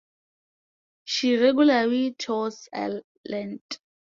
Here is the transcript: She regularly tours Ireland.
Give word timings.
She 1.03 1.37
regularly 1.37 2.13
tours 2.17 2.67
Ireland. 2.73 3.61